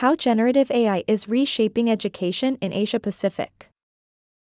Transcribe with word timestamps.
How 0.00 0.14
Generative 0.14 0.70
AI 0.70 1.04
is 1.06 1.26
Reshaping 1.26 1.90
Education 1.90 2.58
in 2.60 2.70
Asia 2.70 3.00
Pacific. 3.00 3.70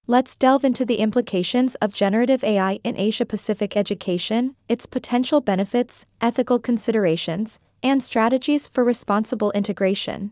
Let's 0.08 0.36
delve 0.36 0.64
into 0.64 0.84
the 0.84 0.96
implications 0.96 1.76
of 1.76 1.94
generative 1.94 2.44
AI 2.44 2.80
in 2.84 2.98
Asia 2.98 3.24
Pacific 3.24 3.78
education, 3.78 4.56
its 4.68 4.88
potential 4.88 5.40
benefits, 5.40 6.08
ethical 6.20 6.58
considerations, 6.58 7.60
and 7.84 8.02
strategies 8.02 8.66
for 8.66 8.84
responsible 8.84 9.52
integration. 9.52 10.32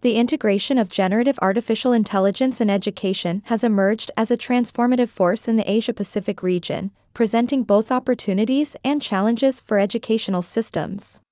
The 0.00 0.16
integration 0.16 0.76
of 0.76 0.88
generative 0.88 1.38
artificial 1.40 1.92
intelligence 1.92 2.60
in 2.60 2.68
education 2.68 3.42
has 3.44 3.62
emerged 3.62 4.10
as 4.16 4.32
a 4.32 4.36
transformative 4.36 5.08
force 5.08 5.46
in 5.46 5.54
the 5.54 5.70
Asia 5.70 5.92
Pacific 5.92 6.42
region, 6.42 6.90
presenting 7.14 7.62
both 7.62 7.92
opportunities 7.92 8.74
and 8.82 9.00
challenges 9.00 9.60
for 9.60 9.78
educational 9.78 10.42
systems. 10.42 11.22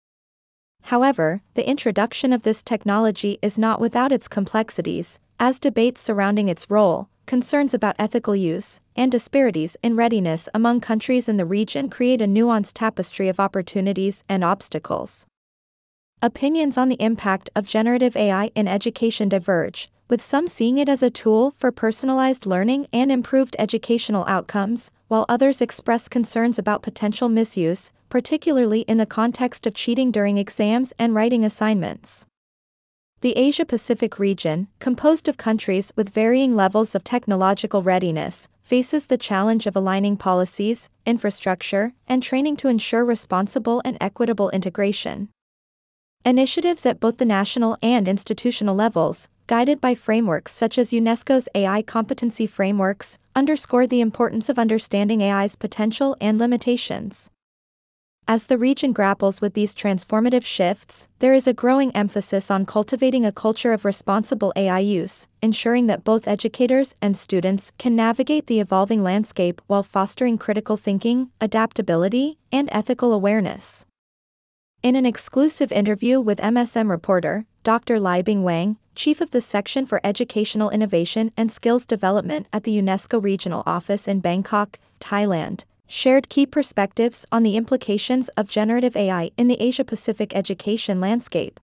However, 0.89 1.43
the 1.53 1.69
introduction 1.69 2.33
of 2.33 2.45
this 2.45 2.63
technology 2.63 3.39
is 3.43 3.59
not 3.59 3.79
without 3.79 4.11
its 4.11 4.27
complexities, 4.27 5.21
as 5.39 5.59
debates 5.59 6.01
surrounding 6.01 6.49
its 6.49 6.71
role, 6.71 7.11
concerns 7.27 7.75
about 7.75 7.95
ethical 7.99 8.35
use, 8.35 8.81
and 8.97 9.13
disparities 9.13 9.77
in 9.83 9.97
readiness 9.97 10.49
among 10.55 10.81
countries 10.81 11.29
in 11.29 11.37
the 11.37 11.45
region 11.45 11.91
create 11.91 12.23
a 12.23 12.27
nuanced 12.27 12.73
tapestry 12.73 13.29
of 13.29 13.39
opportunities 13.39 14.25
and 14.31 14.43
obstacles. 14.43 15.27
Opinions 16.23 16.79
on 16.79 16.89
the 16.89 17.03
impact 17.03 17.51
of 17.55 17.67
generative 17.67 18.17
AI 18.17 18.51
in 18.55 18.67
education 18.67 19.29
diverge, 19.29 19.91
with 20.09 20.23
some 20.23 20.47
seeing 20.47 20.79
it 20.79 20.89
as 20.89 21.03
a 21.03 21.11
tool 21.11 21.51
for 21.51 21.71
personalized 21.71 22.47
learning 22.47 22.87
and 22.93 23.13
improved 23.13 23.55
educational 23.59 24.25
outcomes, 24.27 24.91
while 25.09 25.27
others 25.29 25.61
express 25.61 26.09
concerns 26.09 26.59
about 26.59 26.83
potential 26.83 27.29
misuse, 27.29 27.93
particularly 28.09 28.81
in 28.83 28.97
the 28.97 29.07
context 29.07 29.67
of 29.67 29.75
cheating 29.75 30.11
during 30.11 30.39
exams 30.39 30.93
and 30.99 31.15
writing 31.15 31.45
assignments. 31.45 32.27
The 33.21 33.37
Asia 33.37 33.65
Pacific 33.65 34.19
region, 34.19 34.69
composed 34.79 35.29
of 35.29 35.37
countries 35.37 35.93
with 35.97 36.11
varying 36.11 36.55
levels 36.55 36.95
of 36.95 37.03
technological 37.03 37.83
readiness, 37.83 38.49
faces 38.63 39.07
the 39.07 39.19
challenge 39.19 39.67
of 39.67 39.75
aligning 39.75 40.17
policies, 40.17 40.89
infrastructure, 41.05 41.95
and 42.07 42.23
training 42.23 42.57
to 42.59 42.69
ensure 42.69 43.05
responsible 43.05 43.83
and 43.85 43.99
equitable 44.01 44.51
integration. 44.51 45.31
Initiatives 46.25 46.87
at 46.87 47.01
both 47.01 47.17
the 47.17 47.25
national 47.25 47.77
and 47.83 48.07
institutional 48.07 48.77
levels, 48.77 49.29
guided 49.49 49.81
by 49.81 49.95
frameworks 49.95 50.53
such 50.53 50.79
as 50.79 50.91
UNESCO's 50.93 51.49
AI 51.55 51.81
competency 51.83 52.47
frameworks, 52.47 53.19
underscore 53.35 53.87
the 53.87 54.03
importance 54.03 54.51
of 54.51 54.59
understanding 54.59 55.23
AI's 55.23 55.57
potential 55.57 56.15
and 56.21 56.39
limitations. 56.39 57.31
As 58.31 58.45
the 58.47 58.59
region 58.59 58.93
grapples 58.93 59.41
with 59.41 59.55
these 59.55 59.75
transformative 59.75 60.45
shifts, 60.45 61.09
there 61.19 61.33
is 61.33 61.47
a 61.47 61.55
growing 61.55 61.97
emphasis 61.97 62.51
on 62.51 62.67
cultivating 62.67 63.25
a 63.25 63.33
culture 63.33 63.73
of 63.73 63.87
responsible 63.87 64.53
AI 64.55 64.81
use, 64.81 65.29
ensuring 65.41 65.87
that 65.87 66.05
both 66.05 66.29
educators 66.29 66.95
and 67.01 67.17
students 67.17 67.73
can 67.79 67.97
navigate 67.97 68.49
the 68.49 68.61
evolving 68.61 69.03
landscape 69.03 69.63
while 69.67 69.83
fostering 69.83 70.37
critical 70.37 70.77
thinking, 70.77 71.31
adaptability, 71.41 72.37
and 72.53 72.69
ethical 72.71 73.15
awareness. 73.15 73.87
In 74.83 74.95
an 74.95 75.07
exclusive 75.07 75.73
interview 75.73 76.21
with 76.21 76.39
MSM 76.39 76.91
reporter, 76.91 77.47
Dr. 77.69 78.01
Libing 78.01 78.45
Wang, 78.45 78.79
chief 78.95 79.21
of 79.21 79.31
the 79.31 79.43
section 79.43 79.85
for 79.85 80.01
educational 80.03 80.71
innovation 80.71 81.33
and 81.37 81.53
skills 81.53 81.85
development 81.85 82.47
at 82.51 82.65
the 82.65 82.75
UNESCO 82.81 83.23
Regional 83.23 83.63
Office 83.67 84.09
in 84.09 84.21
Bangkok, 84.21 84.79
Thailand, 85.01 85.65
shared 85.87 86.31
key 86.31 86.47
perspectives 86.47 87.27
on 87.31 87.43
the 87.43 87.59
implications 87.59 88.31
of 88.39 88.49
generative 88.49 88.97
AI 88.97 89.33
in 89.37 89.49
the 89.49 89.61
Asia 89.61 89.85
Pacific 89.85 90.35
education 90.35 90.99
landscape. 90.99 91.61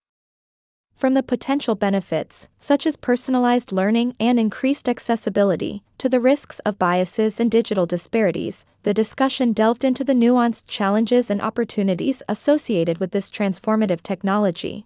From 0.94 1.16
the 1.16 1.24
potential 1.24 1.74
benefits, 1.74 2.50
such 2.60 2.86
as 2.86 2.98
personalized 2.98 3.72
learning 3.72 4.16
and 4.20 4.40
increased 4.40 4.88
accessibility, 4.88 5.82
to 5.98 6.08
the 6.08 6.20
risks 6.20 6.60
of 6.60 6.78
biases 6.78 7.40
and 7.40 7.50
digital 7.50 7.88
disparities, 7.88 8.68
the 8.84 8.94
discussion 8.94 9.54
delved 9.54 9.84
into 9.84 10.04
the 10.04 10.14
nuanced 10.14 10.66
challenges 10.68 11.32
and 11.32 11.42
opportunities 11.42 12.22
associated 12.30 13.00
with 13.00 13.10
this 13.10 13.32
transformative 13.32 14.04
technology. 14.04 14.86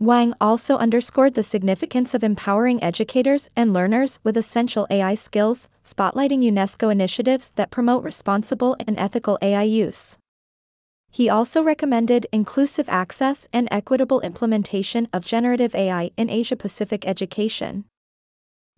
Wang 0.00 0.34
also 0.40 0.76
underscored 0.76 1.34
the 1.34 1.42
significance 1.42 2.14
of 2.14 2.24
empowering 2.24 2.82
educators 2.82 3.48
and 3.54 3.72
learners 3.72 4.18
with 4.24 4.36
essential 4.36 4.88
AI 4.90 5.14
skills, 5.14 5.68
spotlighting 5.84 6.40
UNESCO 6.40 6.90
initiatives 6.90 7.52
that 7.54 7.70
promote 7.70 8.02
responsible 8.02 8.76
and 8.86 8.98
ethical 8.98 9.38
AI 9.40 9.62
use. 9.62 10.18
He 11.12 11.28
also 11.28 11.62
recommended 11.62 12.26
inclusive 12.32 12.88
access 12.88 13.48
and 13.52 13.68
equitable 13.70 14.20
implementation 14.22 15.06
of 15.12 15.24
generative 15.24 15.72
AI 15.72 16.10
in 16.16 16.28
Asia 16.28 16.56
Pacific 16.56 17.06
education. 17.06 17.84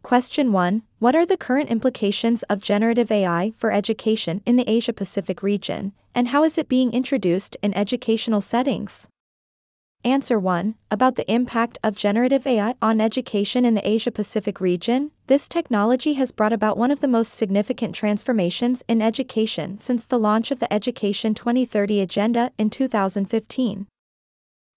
Question 0.02 0.52
1 0.52 0.82
What 0.98 1.16
are 1.16 1.24
the 1.24 1.38
current 1.38 1.70
implications 1.70 2.42
of 2.44 2.60
generative 2.60 3.10
AI 3.10 3.52
for 3.56 3.72
education 3.72 4.42
in 4.44 4.56
the 4.56 4.68
Asia 4.68 4.92
Pacific 4.92 5.42
region, 5.42 5.94
and 6.14 6.28
how 6.28 6.44
is 6.44 6.58
it 6.58 6.68
being 6.68 6.92
introduced 6.92 7.56
in 7.62 7.72
educational 7.72 8.42
settings? 8.42 9.08
Answer 10.06 10.38
1 10.38 10.76
About 10.88 11.16
the 11.16 11.28
impact 11.28 11.78
of 11.82 11.96
generative 11.96 12.46
AI 12.46 12.76
on 12.80 13.00
education 13.00 13.64
in 13.64 13.74
the 13.74 13.84
Asia 13.86 14.12
Pacific 14.12 14.60
region, 14.60 15.10
this 15.26 15.48
technology 15.48 16.12
has 16.12 16.30
brought 16.30 16.52
about 16.52 16.78
one 16.78 16.92
of 16.92 17.00
the 17.00 17.08
most 17.08 17.34
significant 17.34 17.92
transformations 17.92 18.84
in 18.86 19.02
education 19.02 19.76
since 19.78 20.06
the 20.06 20.20
launch 20.20 20.52
of 20.52 20.60
the 20.60 20.72
Education 20.72 21.34
2030 21.34 22.00
Agenda 22.00 22.52
in 22.56 22.70
2015. 22.70 23.88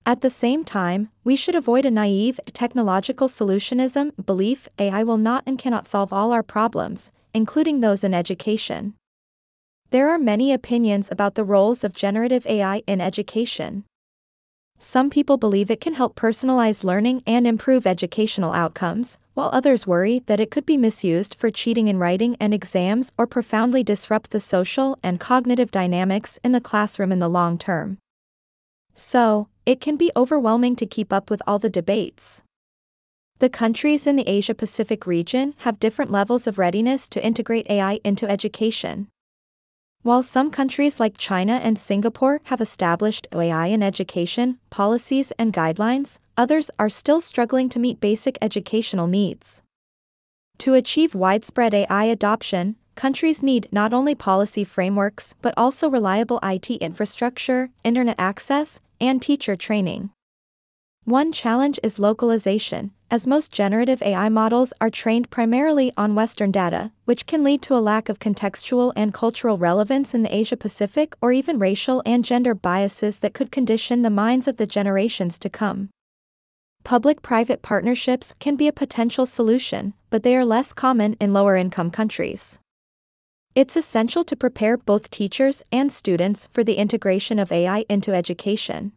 At 0.03 0.21
the 0.21 0.31
same 0.31 0.63
time, 0.63 1.09
we 1.23 1.35
should 1.35 1.53
avoid 1.53 1.85
a 1.85 1.91
naive, 1.91 2.39
technological 2.51 3.27
solutionism 3.27 4.13
belief 4.25 4.67
AI 4.79 5.03
will 5.03 5.17
not 5.17 5.43
and 5.45 5.59
cannot 5.59 5.85
solve 5.85 6.11
all 6.11 6.31
our 6.31 6.41
problems, 6.41 7.11
including 7.35 7.81
those 7.81 8.03
in 8.03 8.15
education. 8.15 8.95
There 9.91 10.09
are 10.09 10.17
many 10.17 10.51
opinions 10.51 11.11
about 11.11 11.35
the 11.35 11.43
roles 11.43 11.83
of 11.83 11.93
generative 11.93 12.47
AI 12.47 12.81
in 12.87 12.99
education. 12.99 13.83
Some 14.81 15.09
people 15.09 15.35
believe 15.35 15.69
it 15.69 15.81
can 15.81 15.95
help 15.95 16.15
personalize 16.15 16.85
learning 16.85 17.21
and 17.27 17.45
improve 17.45 17.85
educational 17.85 18.53
outcomes, 18.53 19.17
while 19.33 19.49
others 19.51 19.85
worry 19.85 20.23
that 20.27 20.39
it 20.39 20.51
could 20.51 20.65
be 20.65 20.77
misused 20.77 21.35
for 21.35 21.51
cheating 21.51 21.89
in 21.89 21.99
writing 21.99 22.37
and 22.39 22.53
exams 22.53 23.11
or 23.17 23.27
profoundly 23.27 23.83
disrupt 23.83 24.31
the 24.31 24.39
social 24.39 24.97
and 25.03 25.19
cognitive 25.19 25.69
dynamics 25.69 26.39
in 26.45 26.53
the 26.53 26.61
classroom 26.61 27.11
in 27.11 27.19
the 27.19 27.27
long 27.27 27.57
term. 27.57 27.97
So, 28.95 29.49
it 29.65 29.81
can 29.81 29.97
be 29.97 30.13
overwhelming 30.15 30.77
to 30.77 30.85
keep 30.85 31.11
up 31.11 31.29
with 31.29 31.41
all 31.45 31.59
the 31.59 31.69
debates. 31.69 32.43
The 33.39 33.49
countries 33.49 34.07
in 34.07 34.15
the 34.15 34.29
Asia 34.29 34.53
Pacific 34.53 35.05
region 35.05 35.55
have 35.59 35.81
different 35.81 36.09
levels 36.09 36.47
of 36.47 36.57
readiness 36.57 37.09
to 37.09 37.25
integrate 37.25 37.69
AI 37.69 37.99
into 38.05 38.29
education. 38.29 39.09
While 40.01 40.23
some 40.23 40.49
countries 40.49 40.97
like 40.97 41.17
China 41.17 41.59
and 41.61 41.77
Singapore 41.77 42.39
have 42.45 42.61
established 42.61 43.27
AI 43.33 43.67
in 43.67 43.83
education, 43.83 44.57
policies, 44.69 45.33
and 45.37 45.51
guidelines, 45.51 46.19
others 46.37 46.71
are 46.79 46.87
still 46.87 47.19
struggling 47.19 47.67
to 47.67 47.79
meet 47.79 47.99
basic 47.99 48.37
educational 48.41 49.07
needs. 49.07 49.61
To 50.59 50.73
achieve 50.73 51.15
widespread 51.15 51.73
AI 51.73 52.05
adoption, 52.05 52.77
countries 52.95 53.43
need 53.43 53.67
not 53.73 53.93
only 53.93 54.15
policy 54.15 54.63
frameworks 54.63 55.35
but 55.41 55.53
also 55.57 55.89
reliable 55.89 56.39
IT 56.43 56.69
infrastructure, 56.69 57.69
internet 57.83 58.15
access, 58.17 58.79
and 59.01 59.21
teacher 59.21 59.57
training. 59.57 60.11
One 61.03 61.33
challenge 61.33 61.77
is 61.83 61.99
localization, 61.99 62.91
as 63.11 63.25
most 63.25 63.51
generative 63.51 64.01
AI 64.01 64.29
models 64.29 64.71
are 64.79 64.89
trained 64.89 65.29
primarily 65.29 65.91
on 65.97 66.15
Western 66.15 66.51
data, 66.51 66.91
which 67.05 67.25
can 67.25 67.43
lead 67.43 67.61
to 67.63 67.75
a 67.75 67.81
lack 67.81 68.09
of 68.09 68.19
contextual 68.19 68.93
and 68.95 69.13
cultural 69.13 69.57
relevance 69.57 70.13
in 70.13 70.21
the 70.23 70.35
Asia 70.35 70.55
Pacific 70.55 71.15
or 71.21 71.31
even 71.31 71.57
racial 71.57 72.03
and 72.05 72.23
gender 72.23 72.53
biases 72.53 73.19
that 73.19 73.33
could 73.33 73.51
condition 73.51 74.03
the 74.03 74.09
minds 74.09 74.47
of 74.47 74.57
the 74.57 74.67
generations 74.67 75.39
to 75.39 75.49
come. 75.49 75.89
Public 76.83 77.21
private 77.21 77.61
partnerships 77.61 78.33
can 78.39 78.55
be 78.55 78.67
a 78.67 78.73
potential 78.73 79.25
solution, 79.25 79.93
but 80.09 80.23
they 80.23 80.35
are 80.35 80.45
less 80.45 80.71
common 80.71 81.15
in 81.19 81.33
lower 81.33 81.55
income 81.55 81.91
countries. 81.91 82.59
It's 83.55 83.75
essential 83.75 84.23
to 84.23 84.35
prepare 84.35 84.77
both 84.77 85.09
teachers 85.09 85.63
and 85.71 85.91
students 85.91 86.47
for 86.51 86.63
the 86.63 86.75
integration 86.75 87.39
of 87.39 87.51
AI 87.51 87.83
into 87.89 88.13
education. 88.13 88.93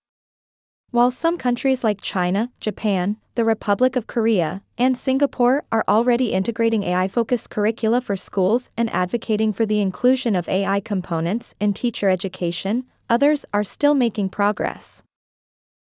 While 0.93 1.11
some 1.11 1.39
countries 1.39 1.83
like 1.83 2.03
China, 2.03 2.50
Japan, 2.61 3.17
the 3.35 3.47
Republic 3.47 3.97
of 3.97 4.06
Korea, 4.06 4.62
and 4.77 4.94
Singapore 4.94 5.65
are 5.73 5.87
already 5.89 6.35
integrating 6.35 6.83
AI 6.83 7.09
focused 7.09 7.49
curricula 7.49 8.03
for 8.03 8.15
schools 8.15 8.69
and 8.77 8.93
advocating 8.93 9.55
for 9.55 9.65
the 9.65 9.81
inclusion 9.81 10.37
of 10.37 10.50
AI 10.50 10.81
components 10.81 11.55
in 11.59 11.73
teacher 11.73 12.11
education, 12.11 12.85
others 13.09 13.47
are 13.55 13.65
still 13.65 13.94
making 13.94 14.29
progress. 14.29 15.03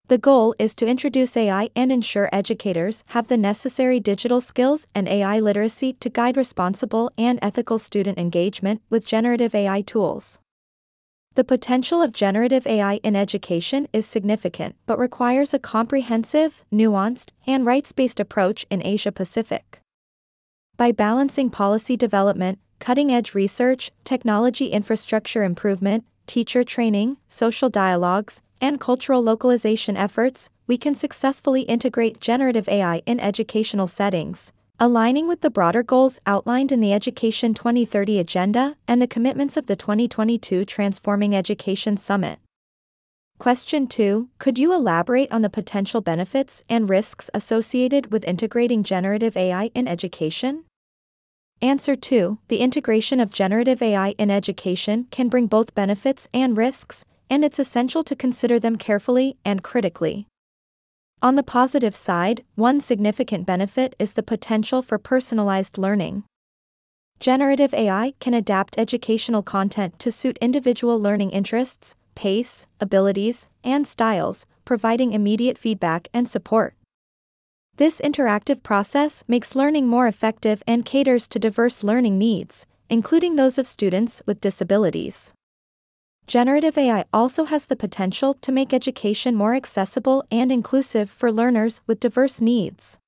The 0.06 0.18
goal 0.18 0.54
is 0.60 0.72
to 0.76 0.86
introduce 0.86 1.36
AI 1.36 1.70
and 1.74 1.90
ensure 1.90 2.28
educators 2.32 3.02
have 3.08 3.26
the 3.26 3.36
necessary 3.36 3.98
digital 3.98 4.40
skills 4.40 4.86
and 4.94 5.08
AI 5.08 5.40
literacy 5.40 5.94
to 5.94 6.10
guide 6.10 6.36
responsible 6.36 7.10
and 7.18 7.40
ethical 7.42 7.80
student 7.80 8.18
engagement 8.18 8.80
with 8.88 9.04
generative 9.04 9.52
AI 9.52 9.80
tools. 9.80 10.38
The 11.34 11.44
potential 11.44 12.02
of 12.02 12.12
generative 12.12 12.66
AI 12.66 13.00
in 13.02 13.16
education 13.16 13.88
is 13.90 14.04
significant 14.04 14.76
but 14.84 14.98
requires 14.98 15.54
a 15.54 15.58
comprehensive, 15.58 16.62
nuanced, 16.70 17.30
and 17.46 17.64
rights 17.64 17.92
based 17.92 18.20
approach 18.20 18.66
in 18.68 18.84
Asia 18.84 19.10
Pacific. 19.10 19.80
By 20.76 20.92
balancing 20.92 21.48
policy 21.48 21.96
development, 21.96 22.58
cutting 22.80 23.10
edge 23.10 23.32
research, 23.32 23.90
technology 24.04 24.66
infrastructure 24.66 25.42
improvement, 25.42 26.04
teacher 26.26 26.64
training, 26.64 27.16
social 27.28 27.70
dialogues, 27.70 28.42
and 28.60 28.78
cultural 28.78 29.22
localization 29.22 29.96
efforts, 29.96 30.50
we 30.66 30.76
can 30.76 30.94
successfully 30.94 31.62
integrate 31.62 32.20
generative 32.20 32.68
AI 32.68 33.00
in 33.06 33.18
educational 33.18 33.86
settings 33.86 34.52
aligning 34.82 35.28
with 35.28 35.42
the 35.42 35.50
broader 35.50 35.84
goals 35.84 36.18
outlined 36.26 36.72
in 36.72 36.80
the 36.80 36.92
Education 36.92 37.54
2030 37.54 38.18
Agenda 38.18 38.76
and 38.88 39.00
the 39.00 39.06
commitments 39.06 39.56
of 39.56 39.66
the 39.66 39.76
2022 39.76 40.64
Transforming 40.64 41.36
Education 41.36 41.96
Summit. 41.96 42.40
Question 43.38 43.86
2 43.86 44.30
Could 44.38 44.58
you 44.58 44.74
elaborate 44.74 45.30
on 45.30 45.42
the 45.42 45.48
potential 45.48 46.00
benefits 46.00 46.64
and 46.68 46.90
risks 46.90 47.30
associated 47.32 48.10
with 48.10 48.24
integrating 48.24 48.82
generative 48.82 49.36
AI 49.36 49.70
in 49.72 49.86
education? 49.86 50.64
Answer 51.60 51.94
2 51.94 52.40
The 52.48 52.58
integration 52.58 53.20
of 53.20 53.30
generative 53.30 53.82
AI 53.82 54.16
in 54.18 54.32
education 54.32 55.06
can 55.12 55.28
bring 55.28 55.46
both 55.46 55.76
benefits 55.76 56.28
and 56.34 56.56
risks, 56.56 57.04
and 57.30 57.44
it's 57.44 57.60
essential 57.60 58.02
to 58.02 58.16
consider 58.16 58.58
them 58.58 58.74
carefully 58.74 59.36
and 59.44 59.62
critically. 59.62 60.26
On 61.22 61.36
the 61.36 61.44
positive 61.44 61.94
side, 61.94 62.42
one 62.56 62.80
significant 62.80 63.46
benefit 63.46 63.94
is 63.96 64.14
the 64.14 64.24
potential 64.24 64.82
for 64.82 64.98
personalized 64.98 65.78
learning. 65.78 66.24
Generative 67.20 67.72
AI 67.72 68.14
can 68.18 68.34
adapt 68.34 68.76
educational 68.76 69.40
content 69.40 70.00
to 70.00 70.10
suit 70.10 70.36
individual 70.40 71.00
learning 71.00 71.30
interests, 71.30 71.94
pace, 72.16 72.66
abilities, 72.80 73.48
and 73.62 73.86
styles, 73.86 74.46
providing 74.64 75.12
immediate 75.12 75.56
feedback 75.56 76.08
and 76.12 76.28
support. 76.28 76.74
This 77.76 78.00
interactive 78.00 78.64
process 78.64 79.22
makes 79.28 79.54
learning 79.54 79.86
more 79.86 80.08
effective 80.08 80.60
and 80.66 80.84
caters 80.84 81.28
to 81.28 81.38
diverse 81.38 81.84
learning 81.84 82.18
needs, 82.18 82.66
including 82.90 83.36
those 83.36 83.58
of 83.58 83.68
students 83.68 84.22
with 84.26 84.40
disabilities. 84.40 85.34
Generative 86.26 86.78
AI 86.78 87.04
also 87.12 87.44
has 87.44 87.66
the 87.66 87.76
potential 87.76 88.34
to 88.40 88.52
make 88.52 88.72
education 88.72 89.34
more 89.34 89.54
accessible 89.54 90.24
and 90.30 90.50
inclusive 90.50 91.10
for 91.10 91.32
learners 91.32 91.80
with 91.86 92.00
diverse 92.00 92.40
needs. 92.40 92.98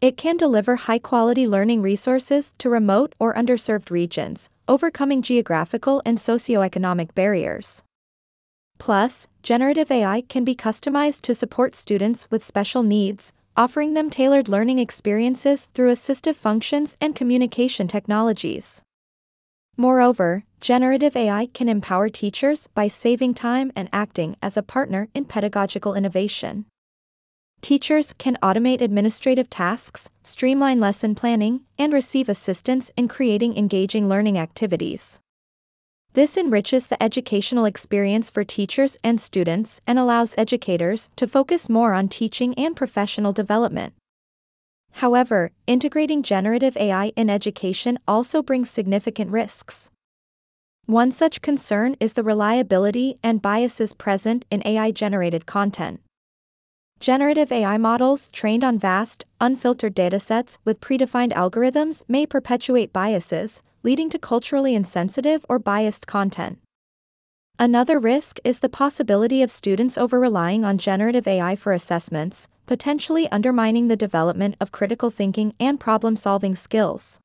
It 0.00 0.16
can 0.16 0.38
deliver 0.38 0.76
high 0.76 1.00
quality 1.00 1.46
learning 1.46 1.82
resources 1.82 2.54
to 2.58 2.70
remote 2.70 3.14
or 3.18 3.34
underserved 3.34 3.90
regions, 3.90 4.48
overcoming 4.66 5.20
geographical 5.20 6.00
and 6.06 6.16
socioeconomic 6.16 7.14
barriers. 7.14 7.82
Plus, 8.78 9.28
generative 9.42 9.90
AI 9.90 10.22
can 10.22 10.42
be 10.42 10.54
customized 10.54 11.20
to 11.22 11.34
support 11.34 11.74
students 11.74 12.30
with 12.30 12.42
special 12.42 12.82
needs, 12.82 13.34
offering 13.54 13.92
them 13.92 14.08
tailored 14.08 14.48
learning 14.48 14.78
experiences 14.78 15.66
through 15.74 15.92
assistive 15.92 16.36
functions 16.36 16.96
and 16.98 17.14
communication 17.14 17.86
technologies. 17.86 18.80
Moreover, 19.80 20.44
generative 20.60 21.16
AI 21.16 21.46
can 21.54 21.66
empower 21.66 22.10
teachers 22.10 22.66
by 22.66 22.86
saving 22.86 23.32
time 23.32 23.72
and 23.74 23.88
acting 23.94 24.36
as 24.42 24.58
a 24.58 24.62
partner 24.62 25.08
in 25.14 25.24
pedagogical 25.24 25.94
innovation. 25.94 26.66
Teachers 27.62 28.12
can 28.18 28.36
automate 28.42 28.82
administrative 28.82 29.48
tasks, 29.48 30.10
streamline 30.22 30.80
lesson 30.80 31.14
planning, 31.14 31.62
and 31.78 31.94
receive 31.94 32.28
assistance 32.28 32.92
in 32.94 33.08
creating 33.08 33.56
engaging 33.56 34.06
learning 34.06 34.36
activities. 34.36 35.18
This 36.12 36.36
enriches 36.36 36.88
the 36.88 37.02
educational 37.02 37.64
experience 37.64 38.28
for 38.28 38.44
teachers 38.44 38.98
and 39.02 39.18
students 39.18 39.80
and 39.86 39.98
allows 39.98 40.34
educators 40.36 41.08
to 41.16 41.26
focus 41.26 41.70
more 41.70 41.94
on 41.94 42.08
teaching 42.08 42.52
and 42.58 42.76
professional 42.76 43.32
development. 43.32 43.94
However, 44.92 45.52
integrating 45.66 46.22
generative 46.22 46.76
AI 46.76 47.12
in 47.16 47.30
education 47.30 47.98
also 48.06 48.42
brings 48.42 48.70
significant 48.70 49.30
risks. 49.30 49.90
One 50.86 51.12
such 51.12 51.40
concern 51.40 51.96
is 52.00 52.14
the 52.14 52.24
reliability 52.24 53.18
and 53.22 53.40
biases 53.40 53.94
present 53.94 54.44
in 54.50 54.62
AI 54.64 54.90
generated 54.90 55.46
content. 55.46 56.00
Generative 56.98 57.50
AI 57.50 57.78
models 57.78 58.28
trained 58.28 58.62
on 58.62 58.78
vast, 58.78 59.24
unfiltered 59.40 59.96
datasets 59.96 60.58
with 60.64 60.80
predefined 60.80 61.32
algorithms 61.32 62.04
may 62.08 62.26
perpetuate 62.26 62.92
biases, 62.92 63.62
leading 63.82 64.10
to 64.10 64.18
culturally 64.18 64.74
insensitive 64.74 65.46
or 65.48 65.58
biased 65.58 66.06
content. 66.06 66.58
Another 67.62 67.98
risk 67.98 68.38
is 68.42 68.60
the 68.60 68.70
possibility 68.70 69.42
of 69.42 69.50
students 69.50 69.98
over 69.98 70.18
relying 70.18 70.64
on 70.64 70.78
generative 70.78 71.26
AI 71.26 71.56
for 71.56 71.74
assessments, 71.74 72.48
potentially 72.64 73.30
undermining 73.30 73.88
the 73.88 73.98
development 73.98 74.54
of 74.62 74.72
critical 74.72 75.10
thinking 75.10 75.52
and 75.60 75.78
problem 75.78 76.16
solving 76.16 76.54
skills. 76.54 77.20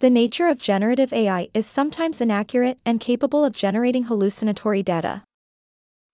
The 0.00 0.10
nature 0.10 0.48
of 0.48 0.58
generative 0.58 1.12
AI 1.12 1.46
is 1.54 1.64
sometimes 1.64 2.20
inaccurate 2.20 2.80
and 2.84 2.98
capable 2.98 3.44
of 3.44 3.54
generating 3.54 4.06
hallucinatory 4.06 4.82
data. 4.82 5.22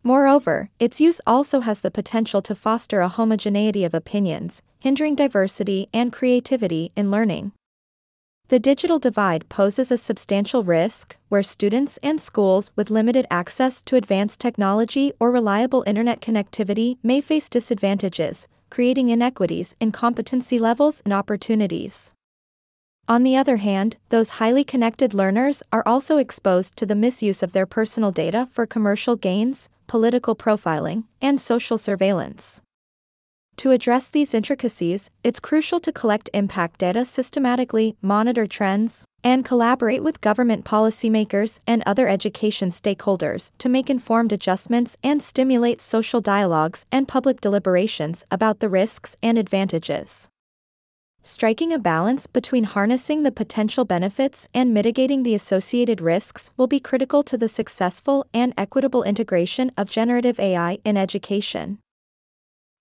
Moreover, 0.03 0.69
its 0.79 1.01
use 1.01 1.19
also 1.27 1.61
has 1.61 1.81
the 1.81 1.91
potential 1.91 2.43
to 2.43 2.55
foster 2.55 3.01
a 3.01 3.09
homogeneity 3.09 3.83
of 3.83 3.95
opinions, 3.95 4.61
hindering 4.79 5.15
diversity 5.15 5.89
and 5.95 6.13
creativity 6.13 6.93
in 6.95 7.11
learning. 7.11 7.53
The 8.53 8.61
digital 8.61 8.99
divide 8.99 9.49
poses 9.49 9.91
a 9.91 9.97
substantial 9.97 10.63
risk, 10.63 11.17
where 11.31 11.43
students 11.43 11.99
and 12.03 12.21
schools 12.21 12.71
with 12.77 12.91
limited 12.91 13.27
access 13.31 13.81
to 13.85 13.97
advanced 13.97 14.41
technology 14.41 15.11
or 15.19 15.33
reliable 15.33 15.83
internet 15.87 16.21
connectivity 16.21 16.99
may 17.03 17.23
face 17.23 17.49
disadvantages, 17.49 18.49
creating 18.69 19.09
inequities 19.09 19.75
in 19.81 19.91
competency 19.91 20.59
levels 20.59 21.01
and 21.07 21.15
opportunities. 21.15 22.13
On 23.09 23.23
the 23.23 23.39
other 23.39 23.57
hand, 23.57 23.97
those 24.11 24.37
highly 24.37 24.65
connected 24.65 25.15
learners 25.15 25.63
are 25.73 25.83
also 25.87 26.19
exposed 26.19 26.77
to 26.77 26.85
the 26.85 26.95
misuse 26.95 27.43
of 27.43 27.53
their 27.53 27.65
personal 27.65 28.11
data 28.11 28.47
for 28.51 28.67
commercial 28.67 29.17
gains, 29.17 29.71
political 29.87 30.37
profiling, 30.37 31.05
and 31.23 31.41
social 31.41 31.79
surveillance. 31.79 32.61
To 33.57 33.71
address 33.71 34.09
these 34.09 34.35
intricacies, 34.35 35.11
it's 35.23 35.39
crucial 35.39 35.79
to 35.81 35.93
collect 35.93 36.29
impact 36.35 36.79
data 36.79 37.05
systematically, 37.05 37.97
monitor 38.03 38.47
trends, 38.47 39.05
and 39.23 39.45
collaborate 39.45 40.03
with 40.03 40.21
government 40.21 40.65
policymakers 40.65 41.61
and 41.67 41.83
other 41.87 42.09
education 42.09 42.71
stakeholders 42.71 43.53
to 43.59 43.69
make 43.69 43.89
informed 43.89 44.33
adjustments 44.33 44.97
and 45.05 45.23
stimulate 45.23 45.81
social 45.81 46.21
dialogues 46.21 46.87
and 46.91 47.07
public 47.07 47.41
deliberations 47.41 48.25
about 48.31 48.59
the 48.59 48.69
risks 48.69 49.17
and 49.23 49.39
advantages. 49.39 50.29
Striking 51.23 51.73
a 51.73 51.79
balance 51.79 52.27
between 52.27 52.65
harnessing 52.65 53.23
the 53.23 53.31
potential 53.31 53.85
benefits 53.85 54.49
and 54.53 54.75
mitigating 54.75 55.23
the 55.23 55.37
associated 55.37 56.01
risks 56.01 56.51
will 56.57 56.67
be 56.67 56.81
critical 56.81 57.23
to 57.23 57.39
the 57.39 57.47
successful 57.47 58.27
and 58.35 58.53
equitable 58.59 59.05
integration 59.05 59.71
of 59.77 59.89
generative 59.89 60.41
AI 60.41 60.79
in 60.85 60.97
education. 60.97 61.79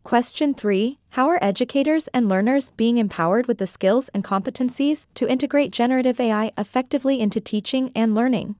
Question 0.03 0.55
3 0.55 0.98
How 1.12 1.29
are 1.29 1.38
educators 1.43 2.08
and 2.08 2.27
learners 2.27 2.72
being 2.72 2.98
empowered 2.98 3.48
with 3.48 3.60
the 3.60 3.67
skills 3.67 4.10
and 4.15 4.24
competencies 4.24 5.05
to 5.13 5.27
integrate 5.27 5.72
generative 5.72 6.20
AI 6.20 6.51
effectively 6.58 7.20
into 7.20 7.39
teaching 7.39 7.91
and 7.96 8.15
learning? 8.15 8.55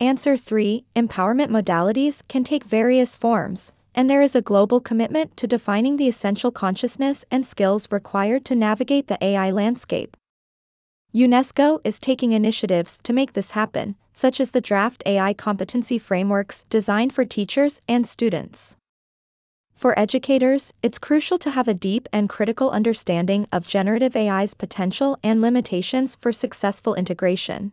Answer 0.00 0.36
3 0.38 0.84
Empowerment 0.96 1.48
modalities 1.50 2.22
can 2.28 2.44
take 2.44 2.64
various 2.64 3.14
forms, 3.14 3.74
and 3.94 4.08
there 4.08 4.22
is 4.22 4.34
a 4.34 4.40
global 4.40 4.80
commitment 4.80 5.36
to 5.36 5.46
defining 5.46 5.96
the 5.96 6.08
essential 6.08 6.50
consciousness 6.50 7.26
and 7.30 7.44
skills 7.44 7.86
required 7.90 8.46
to 8.46 8.56
navigate 8.56 9.06
the 9.06 9.22
AI 9.22 9.50
landscape. 9.50 10.16
UNESCO 11.14 11.78
is 11.84 12.00
taking 12.00 12.32
initiatives 12.32 13.00
to 13.02 13.12
make 13.12 13.34
this 13.34 13.50
happen, 13.50 13.96
such 14.14 14.40
as 14.40 14.52
the 14.52 14.62
draft 14.62 15.02
AI 15.04 15.34
competency 15.34 15.98
frameworks 15.98 16.64
designed 16.70 17.12
for 17.12 17.26
teachers 17.26 17.82
and 17.86 18.06
students. 18.06 18.78
For 19.78 19.96
educators, 19.96 20.72
it's 20.82 20.98
crucial 20.98 21.38
to 21.38 21.52
have 21.52 21.68
a 21.68 21.72
deep 21.72 22.08
and 22.12 22.28
critical 22.28 22.68
understanding 22.72 23.46
of 23.52 23.68
generative 23.68 24.16
AI's 24.16 24.52
potential 24.52 25.16
and 25.22 25.40
limitations 25.40 26.16
for 26.16 26.32
successful 26.32 26.96
integration. 26.96 27.70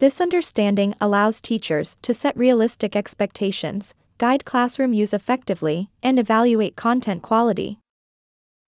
This 0.00 0.20
understanding 0.20 0.94
allows 1.00 1.40
teachers 1.40 1.96
to 2.02 2.12
set 2.12 2.36
realistic 2.36 2.94
expectations, 2.94 3.94
guide 4.18 4.44
classroom 4.44 4.92
use 4.92 5.14
effectively, 5.14 5.88
and 6.02 6.18
evaluate 6.18 6.76
content 6.76 7.22
quality. 7.22 7.78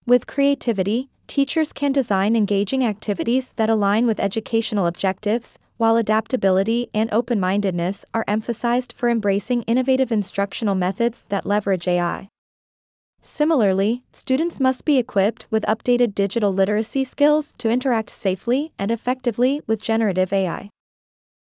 With 0.06 0.26
creativity, 0.26 1.10
teachers 1.26 1.74
can 1.74 1.92
design 1.92 2.36
engaging 2.36 2.86
activities 2.86 3.52
that 3.56 3.68
align 3.68 4.06
with 4.06 4.18
educational 4.18 4.86
objectives, 4.86 5.58
while 5.76 5.98
adaptability 5.98 6.88
and 6.94 7.12
open 7.12 7.38
mindedness 7.38 8.06
are 8.14 8.24
emphasized 8.26 8.94
for 8.94 9.10
embracing 9.10 9.62
innovative 9.64 10.10
instructional 10.10 10.74
methods 10.74 11.26
that 11.28 11.44
leverage 11.44 11.86
AI. 11.86 12.29
Similarly, 13.22 14.02
students 14.12 14.60
must 14.60 14.84
be 14.84 14.96
equipped 14.96 15.46
with 15.50 15.64
updated 15.64 16.14
digital 16.14 16.52
literacy 16.52 17.04
skills 17.04 17.52
to 17.58 17.68
interact 17.68 18.10
safely 18.10 18.72
and 18.78 18.90
effectively 18.90 19.60
with 19.66 19.82
generative 19.82 20.32
AI. 20.32 20.70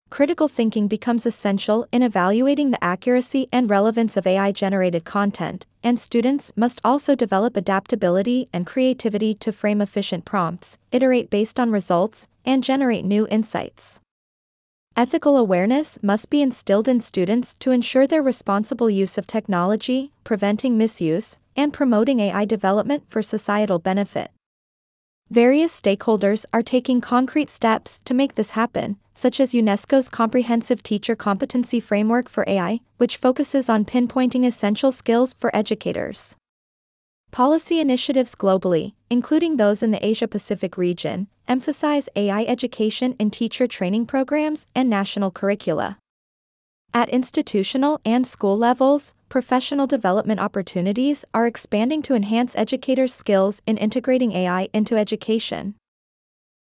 critical 0.09 0.47
thinking 0.47 0.87
becomes 0.87 1.25
essential 1.25 1.85
in 1.91 2.01
evaluating 2.01 2.71
the 2.71 2.81
accuracy 2.83 3.49
and 3.51 3.69
relevance 3.69 4.15
of 4.15 4.25
AI 4.25 4.51
generated 4.53 5.03
content, 5.03 5.65
and 5.83 5.99
students 5.99 6.53
must 6.55 6.79
also 6.83 7.13
develop 7.15 7.57
adaptability 7.57 8.47
and 8.53 8.65
creativity 8.65 9.35
to 9.35 9.51
frame 9.51 9.81
efficient 9.81 10.23
prompts, 10.23 10.77
iterate 10.93 11.29
based 11.29 11.59
on 11.59 11.71
results, 11.71 12.27
and 12.45 12.63
generate 12.63 13.03
new 13.03 13.27
insights. 13.27 13.99
Ethical 14.95 15.37
awareness 15.37 15.99
must 16.01 16.29
be 16.29 16.41
instilled 16.41 16.87
in 16.87 16.99
students 16.99 17.53
to 17.55 17.71
ensure 17.71 18.07
their 18.07 18.23
responsible 18.23 18.89
use 18.89 19.17
of 19.17 19.27
technology, 19.27 20.11
preventing 20.23 20.77
misuse, 20.77 21.37
and 21.57 21.73
promoting 21.73 22.21
AI 22.21 22.45
development 22.45 23.03
for 23.09 23.21
societal 23.21 23.79
benefit. 23.79 24.31
Various 25.29 25.81
stakeholders 25.81 26.45
are 26.53 26.63
taking 26.63 27.01
concrete 27.01 27.49
steps 27.49 27.99
to 28.05 28.13
make 28.13 28.35
this 28.35 28.51
happen, 28.51 28.95
such 29.13 29.41
as 29.41 29.51
UNESCO's 29.51 30.07
Comprehensive 30.07 30.81
Teacher 30.81 31.17
Competency 31.17 31.81
Framework 31.81 32.29
for 32.29 32.45
AI, 32.47 32.79
which 32.95 33.17
focuses 33.17 33.67
on 33.67 33.83
pinpointing 33.83 34.45
essential 34.45 34.93
skills 34.93 35.33
for 35.33 35.53
educators. 35.53 36.37
Policy 37.31 37.81
initiatives 37.81 38.35
globally, 38.35 38.93
including 39.09 39.57
those 39.57 39.83
in 39.83 39.91
the 39.91 40.05
Asia 40.05 40.29
Pacific 40.29 40.77
region, 40.77 41.27
emphasize 41.45 42.07
AI 42.15 42.43
education 42.43 43.15
in 43.19 43.29
teacher 43.29 43.67
training 43.67 44.05
programs 44.05 44.65
and 44.73 44.89
national 44.89 45.31
curricula. 45.31 45.97
At 46.93 47.09
institutional 47.09 48.01
and 48.03 48.25
school 48.25 48.57
levels, 48.57 49.13
professional 49.29 49.87
development 49.87 50.39
opportunities 50.39 51.23
are 51.33 51.47
expanding 51.47 52.01
to 52.03 52.15
enhance 52.15 52.55
educators' 52.55 53.13
skills 53.13 53.61
in 53.65 53.77
integrating 53.77 54.31
AI 54.31 54.67
into 54.73 54.97
education. 54.97 55.75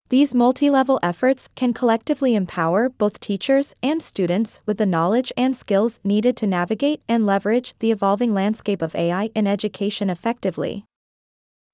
These 0.09 0.35
multi 0.35 0.69
level 0.69 0.99
efforts 1.01 1.49
can 1.55 1.73
collectively 1.73 2.35
empower 2.35 2.89
both 2.89 3.19
teachers 3.19 3.73
and 3.81 4.03
students 4.03 4.59
with 4.67 4.77
the 4.77 4.85
knowledge 4.85 5.33
and 5.35 5.57
skills 5.57 5.99
needed 6.03 6.37
to 6.37 6.45
navigate 6.45 7.01
and 7.09 7.25
leverage 7.25 7.73
the 7.79 7.89
evolving 7.89 8.31
landscape 8.31 8.83
of 8.83 8.93
AI 8.93 9.31
in 9.33 9.47
education 9.47 10.11
effectively. 10.11 10.85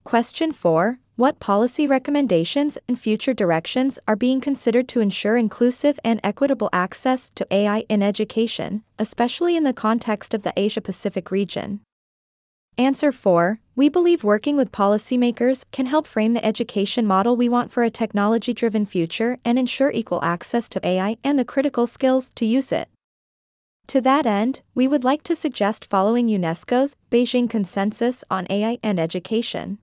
Question 0.05 0.53
4 0.53 1.00
what 1.15 1.39
policy 1.39 1.85
recommendations 1.85 2.77
and 2.87 2.99
future 2.99 3.33
directions 3.33 3.99
are 4.07 4.15
being 4.15 4.39
considered 4.39 4.87
to 4.87 5.01
ensure 5.01 5.37
inclusive 5.37 5.99
and 6.03 6.19
equitable 6.23 6.69
access 6.71 7.29
to 7.31 7.45
AI 7.51 7.83
in 7.89 8.01
education, 8.01 8.83
especially 8.97 9.55
in 9.55 9.63
the 9.63 9.73
context 9.73 10.33
of 10.33 10.43
the 10.43 10.53
Asia 10.55 10.81
Pacific 10.81 11.29
region? 11.29 11.81
Answer 12.77 13.11
4 13.11 13.59
We 13.75 13.89
believe 13.89 14.23
working 14.23 14.55
with 14.55 14.71
policymakers 14.71 15.65
can 15.71 15.87
help 15.87 16.07
frame 16.07 16.33
the 16.33 16.45
education 16.45 17.05
model 17.05 17.35
we 17.35 17.49
want 17.49 17.71
for 17.71 17.83
a 17.83 17.91
technology 17.91 18.53
driven 18.53 18.85
future 18.85 19.37
and 19.43 19.59
ensure 19.59 19.91
equal 19.91 20.23
access 20.23 20.69
to 20.69 20.87
AI 20.87 21.17
and 21.23 21.37
the 21.37 21.45
critical 21.45 21.85
skills 21.85 22.31
to 22.35 22.45
use 22.45 22.71
it. 22.71 22.87
To 23.87 23.99
that 24.01 24.25
end, 24.25 24.61
we 24.73 24.87
would 24.87 25.03
like 25.03 25.23
to 25.23 25.35
suggest 25.35 25.83
following 25.83 26.27
UNESCO's 26.27 26.95
Beijing 27.11 27.49
Consensus 27.49 28.23
on 28.31 28.47
AI 28.49 28.79
and 28.81 28.97
Education. 28.97 29.79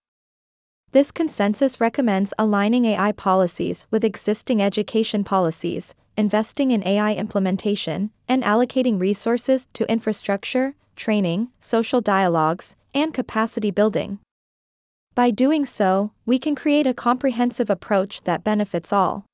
This 0.93 1.13
consensus 1.13 1.83
recommends 1.83 2.33
aligning 2.39 2.87
AI 2.87 3.13
policies 3.13 3.87
with 3.91 4.05
existing 4.05 4.63
education 4.63 5.23
policies, 5.23 5.95
investing 6.17 6.71
in 6.71 6.83
AI 6.87 7.13
implementation, 7.13 8.11
and 8.27 8.43
allocating 8.43 8.99
resources 8.99 9.69
to 9.75 9.91
infrastructure, 9.93 10.75
training, 10.97 11.49
social 11.61 12.01
dialogues, 12.01 12.75
and 12.95 13.13
capacity 13.13 13.71
building. 13.71 14.19
By 15.15 15.31
doing 15.31 15.67
so, 15.67 16.13
we 16.25 16.39
can 16.39 16.55
create 16.55 16.87
a 16.87 16.95
comprehensive 16.95 17.69
approach 17.69 18.23
that 18.23 18.43
benefits 18.43 18.91
all. 18.91 19.27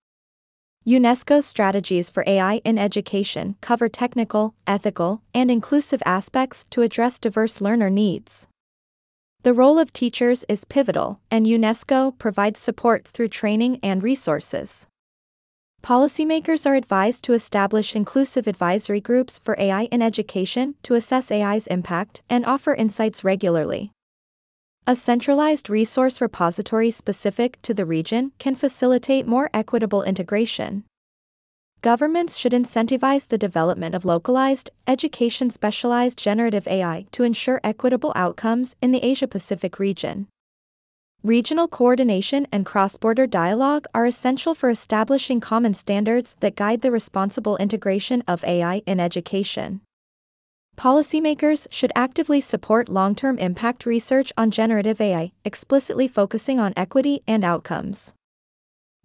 UNESCO's 0.84 1.46
strategies 1.46 2.11
for 2.11 2.25
AI 2.26 2.62
in 2.64 2.78
education 2.78 3.54
cover 3.61 3.88
technical, 3.88 4.56
ethical, 4.66 5.23
and 5.32 5.52
inclusive 5.52 6.02
aspects 6.04 6.66
to 6.70 6.82
address 6.82 7.20
diverse 7.20 7.61
learner 7.61 7.90
needs. 7.90 8.49
The 9.45 9.53
role 9.53 9.79
of 9.79 9.93
teachers 9.93 10.43
is 10.49 10.65
pivotal, 10.65 11.21
and 11.31 11.45
UNESCO 11.45 12.19
provides 12.19 12.59
support 12.59 13.07
through 13.07 13.29
training 13.29 13.79
and 13.83 14.03
resources. 14.03 14.87
Policymakers 15.83 16.65
are 16.65 16.77
advised 16.77 17.25
to 17.25 17.35
establish 17.35 17.95
inclusive 17.95 18.47
advisory 18.47 19.03
groups 19.03 19.39
for 19.39 19.55
AI 19.59 19.83
in 19.93 20.01
education 20.01 20.77
to 20.83 20.95
assess 20.95 21.31
AI's 21.31 21.67
impact 21.67 22.23
and 22.31 22.47
offer 22.47 22.75
insights 22.75 23.23
regularly. 23.23 23.93
A 24.87 24.97
centralized 24.97 25.69
resource 25.69 26.23
repository 26.23 26.91
specific 26.91 27.61
to 27.61 27.75
the 27.75 27.85
region 27.85 28.33
can 28.39 28.55
facilitate 28.55 29.27
more 29.27 29.51
equitable 29.53 30.03
integration. 30.03 30.85
Governments 31.85 32.38
should 32.38 32.53
incentivize 32.53 33.29
the 33.29 33.37
development 33.37 33.95
of 33.95 34.07
localized, 34.07 34.71
education 34.87 35.50
specialized 35.50 36.19
generative 36.19 36.67
AI 36.67 37.05
to 37.12 37.25
ensure 37.25 37.61
equitable 37.62 38.11
outcomes 38.17 38.75
in 38.81 38.91
the 38.91 39.05
Asia 39.05 39.29
Pacific 39.29 39.79
region. 39.79 40.26
Regional 41.23 41.69
coordination 41.69 42.47
and 42.50 42.64
cross 42.64 42.97
border 42.97 43.26
dialogue 43.26 43.85
are 43.95 44.07
essential 44.07 44.55
for 44.55 44.71
establishing 44.71 45.41
common 45.41 45.75
standards 45.75 46.38
that 46.41 46.57
guide 46.57 46.81
the 46.81 46.91
responsible 46.91 47.59
integration 47.59 48.23
of 48.26 48.43
AI 48.45 48.81
in 48.87 48.99
education. 48.99 49.83
Policymakers 50.79 51.67
should 51.71 51.93
actively 51.95 52.41
support 52.41 52.88
long 52.88 53.14
term 53.14 53.37
impact 53.37 53.85
research 53.85 54.33
on 54.38 54.50
generative 54.50 55.03
AI, 55.03 55.33
explicitly 55.45 56.09
focusing 56.09 56.59
on 56.59 56.73
equity 56.79 57.23
and 57.26 57.45
outcomes. 57.45 58.14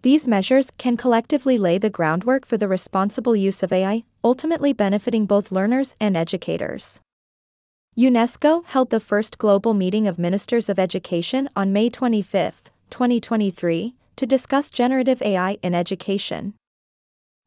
These 0.02 0.30
measures 0.30 0.72
can 0.78 0.96
collectively 0.96 1.58
lay 1.58 1.78
the 1.78 1.90
groundwork 1.90 2.46
for 2.46 2.56
the 2.56 2.70
responsible 2.70 3.36
use 3.36 3.64
of 3.64 3.74
AI, 3.74 4.06
ultimately 4.24 4.72
benefiting 4.72 5.26
both 5.26 5.52
learners 5.52 5.98
and 6.00 6.16
educators. 6.16 7.02
UNESCO 7.98 8.66
held 8.66 8.92
the 8.92 9.02
first 9.02 9.38
global 9.38 9.74
meeting 9.74 10.08
of 10.08 10.18
ministers 10.18 10.70
of 10.70 10.80
education 10.80 11.50
on 11.54 11.74
May 11.74 11.90
25, 11.90 12.72
2023, 12.90 13.94
to 14.16 14.26
discuss 14.26 14.72
generative 14.72 15.22
AI 15.22 15.58
in 15.62 15.76
education. 15.76 16.54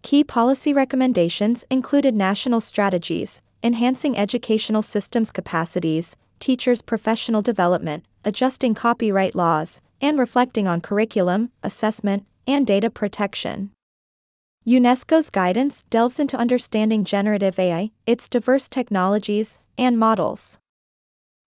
Key 0.02 0.23
policy 0.23 0.75
recommendations 0.75 1.64
included 1.71 2.14
national 2.14 2.61
strategies, 2.61 3.40
enhancing 3.62 4.18
educational 4.18 4.82
systems 4.82 5.32
capacities, 5.32 6.18
teachers' 6.38 6.82
professional 6.82 7.40
development, 7.40 8.04
adjusting 8.26 8.75
copyright 8.75 9.35
laws, 9.35 9.80
and 10.02 10.18
reflecting 10.18 10.66
on 10.68 10.82
curriculum, 10.82 11.50
assessment, 11.62 12.26
and 12.47 12.67
data 12.67 12.91
protection. 12.91 13.71
UNESCO's 14.67 15.29
guidance 15.29 15.83
delves 15.91 16.21
into 16.21 16.37
understanding 16.37 17.05
generative 17.05 17.59
AI, 17.59 17.91
its 18.07 18.29
diverse 18.29 18.69
technologies, 18.69 19.59
and 19.77 19.99
models. 19.99 20.59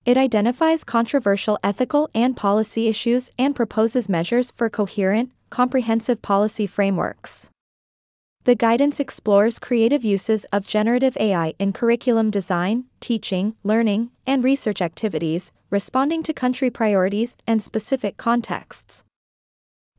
It 0.06 0.18
identifies 0.18 0.84
controversial 0.84 1.58
ethical 1.64 2.10
and 2.14 2.36
policy 2.36 2.88
issues 2.88 3.32
and 3.40 3.56
proposes 3.56 4.10
measures 4.10 4.52
for 4.52 4.70
coherent, 4.70 5.32
comprehensive 5.50 6.22
policy 6.22 6.68
frameworks. 6.68 7.50
The 8.44 8.54
guidance 8.54 9.00
explores 9.00 9.58
creative 9.58 10.04
uses 10.04 10.46
of 10.54 10.68
generative 10.68 11.18
AI 11.18 11.56
in 11.58 11.74
curriculum 11.74 12.30
design, 12.30 12.86
teaching, 13.00 13.56
learning, 13.64 14.12
and 14.28 14.44
research 14.44 14.82
activities, 14.82 15.52
responding 15.72 16.22
to 16.22 16.34
country 16.34 16.70
priorities 16.70 17.38
and 17.48 17.64
specific 17.64 18.18
contexts. 18.18 19.04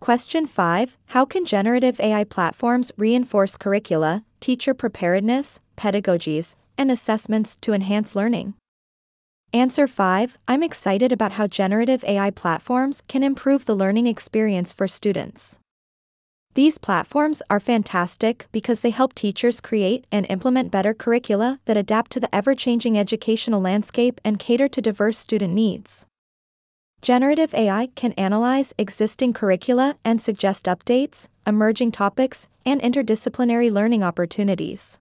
Question 0.00 0.47
5 0.47 0.97
How 1.07 1.25
can 1.25 1.45
generative 1.45 1.99
AI 2.00 2.25
platforms 2.25 2.93
reinforce 2.97 3.57
curricula, 3.57 4.25
teacher 4.41 4.75
preparedness, 4.75 5.62
pedagogies, 5.76 6.55
and 6.76 6.91
assessments 6.91 7.57
to 7.62 7.73
enhance 7.73 8.15
learning? 8.15 8.55
Answer 9.55 9.88
5 9.88 10.38
I'm 10.47 10.62
excited 10.62 11.12
about 11.12 11.33
how 11.33 11.47
generative 11.47 12.05
AI 12.05 12.31
platforms 12.31 13.03
can 13.09 13.23
improve 13.23 13.65
the 13.65 13.75
learning 13.75 14.07
experience 14.07 14.73
for 14.73 14.87
students. 14.87 15.59
These 16.55 16.79
platforms 16.79 17.43
are 17.49 17.61
fantastic 17.61 18.47
because 18.53 18.81
they 18.81 18.91
help 18.91 19.15
teachers 19.15 19.61
create 19.61 20.07
and 20.12 20.26
implement 20.29 20.71
better 20.71 20.95
curricula 20.95 21.59
that 21.65 21.76
adapt 21.76 22.11
to 22.12 22.21
the 22.21 22.35
ever 22.35 22.55
changing 22.55 22.99
educational 22.99 23.61
landscape 23.61 24.21
and 24.25 24.38
cater 24.38 24.69
to 24.69 24.83
diverse 24.83 25.19
student 25.19 25.55
needs. 25.55 26.07
Generative 27.06 27.54
AI 27.54 27.86
can 27.94 28.10
analyze 28.14 28.75
existing 28.78 29.32
curricula 29.32 29.94
and 30.04 30.20
suggest 30.20 30.64
updates, 30.64 31.28
emerging 31.46 31.92
topics, 31.92 32.48
and 32.64 32.82
interdisciplinary 32.82 33.70
learning 33.70 34.02
opportunities. 34.02 34.98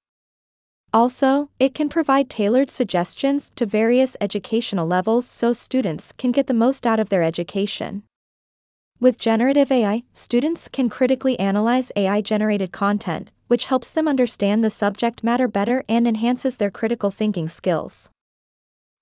Also, 0.93 1.49
it 1.59 1.73
can 1.73 1.89
provide 1.89 2.29
tailored 2.29 2.69
suggestions 2.69 3.49
to 3.55 3.65
various 3.65 4.15
educational 4.21 4.85
levels 4.85 5.25
so 5.25 5.51
students 5.51 6.13
can 6.15 6.31
get 6.31 6.45
the 6.45 6.53
most 6.53 6.85
out 6.85 6.99
of 6.99 7.09
their 7.09 7.23
education. 7.23 8.03
With 8.99 9.17
generative 9.17 9.71
AI, 9.71 10.03
students 10.13 10.67
can 10.67 10.89
critically 10.89 11.39
analyze 11.39 11.91
AI 11.95 12.21
generated 12.21 12.71
content, 12.71 13.31
which 13.47 13.65
helps 13.65 13.89
them 13.91 14.07
understand 14.07 14.63
the 14.63 14.69
subject 14.69 15.23
matter 15.23 15.47
better 15.47 15.83
and 15.89 16.07
enhances 16.07 16.57
their 16.57 16.69
critical 16.69 17.09
thinking 17.09 17.49
skills. 17.49 18.11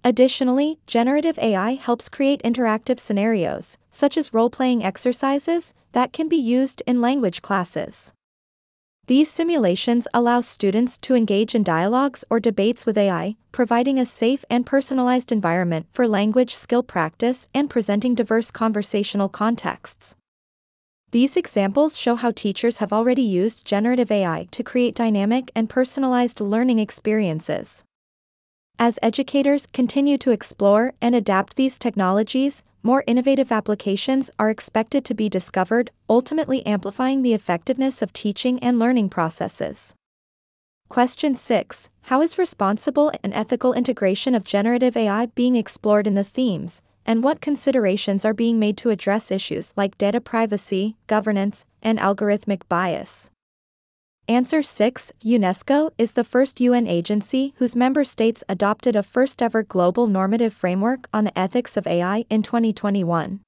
Additionally, 0.06 0.80
generative 0.86 1.40
AI 1.40 1.76
helps 1.76 2.10
create 2.10 2.44
interactive 2.44 3.00
scenarios, 3.00 3.78
such 3.90 4.18
as 4.18 4.34
role 4.34 4.50
playing 4.50 4.84
exercises, 4.84 5.74
that 5.94 6.12
can 6.12 6.28
be 6.28 6.36
used 6.36 6.84
in 6.86 7.00
language 7.00 7.42
classes. 7.42 8.14
These 9.08 9.32
simulations 9.32 10.08
allow 10.14 10.42
students 10.42 10.98
to 11.00 11.16
engage 11.16 11.56
in 11.56 11.64
dialogues 11.64 12.24
or 12.30 12.42
debates 12.42 12.86
with 12.86 12.98
AI, 12.98 13.38
providing 13.54 13.98
a 13.98 14.06
safe 14.06 14.44
and 14.50 14.66
personalized 14.66 15.32
environment 15.32 15.88
for 15.92 16.08
language 16.08 16.54
skill 16.54 16.84
practice 16.84 17.48
and 17.54 17.70
presenting 17.70 18.14
diverse 18.14 18.52
conversational 18.52 19.30
contexts. 19.30 20.18
These 21.12 21.38
examples 21.38 21.98
show 21.98 22.16
how 22.16 22.32
teachers 22.32 22.78
have 22.78 22.92
already 22.92 23.22
used 23.22 23.66
generative 23.66 24.12
AI 24.12 24.48
to 24.52 24.64
create 24.64 24.96
dynamic 24.96 25.52
and 25.56 25.70
personalized 25.70 26.42
learning 26.42 26.80
experiences. 26.80 27.84
As 28.80 28.98
educators 29.02 29.68
continue 29.68 30.18
to 30.18 30.32
explore 30.32 30.94
and 31.02 31.16
adapt 31.16 31.56
these 31.56 31.78
technologies, 31.78 32.64
more 32.82 33.04
innovative 33.08 33.52
applications 33.52 34.30
are 34.38 34.50
expected 34.50 35.06
to 35.06 35.14
be 35.14 35.30
discovered, 35.30 35.92
ultimately 36.10 36.66
amplifying 36.66 37.22
the 37.22 37.34
effectiveness 37.34 38.02
of 38.02 38.12
teaching 38.12 38.60
and 38.60 38.80
learning 38.80 39.10
processes. 39.10 39.96
Question 40.90 41.34
6 41.34 41.92
How 42.04 42.22
is 42.22 42.38
responsible 42.38 43.12
and 43.24 43.34
ethical 43.34 43.74
integration 43.74 44.36
of 44.36 44.44
generative 44.44 44.98
AI 44.98 45.28
being 45.28 45.56
explored 45.56 46.06
in 46.06 46.16
the 46.16 46.24
themes, 46.24 46.82
and 47.06 47.24
what 47.24 47.42
considerations 47.42 48.26
are 48.26 48.34
being 48.34 48.60
made 48.60 48.78
to 48.78 48.90
address 48.90 49.32
issues 49.32 49.74
like 49.78 49.98
data 49.98 50.20
privacy, 50.20 50.98
governance, 51.08 51.66
and 51.82 52.00
algorithmic 52.00 52.62
bias? 52.70 53.32
Answer 54.30 54.62
6 54.62 55.12
UNESCO 55.26 55.92
is 55.98 56.14
the 56.14 56.24
first 56.24 56.62
UN 56.62 56.88
agency 56.88 57.54
whose 57.58 57.76
member 57.76 58.06
states 58.06 58.42
adopted 58.48 58.96
a 58.96 59.04
first 59.04 59.42
ever 59.42 59.64
global 59.64 60.08
normative 60.08 60.54
framework 60.54 61.10
on 61.14 61.26
the 61.26 61.38
ethics 61.38 61.76
of 61.76 61.86
AI 61.86 62.24
in 62.30 62.42
2021. 62.42 63.42